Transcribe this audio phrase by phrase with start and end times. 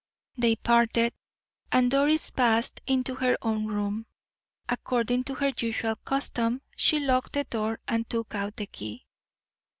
[0.35, 1.13] They parted,
[1.71, 4.07] and Doris passed into her own room.
[4.67, 9.05] According to her usual custom, she locked the door and took out the key.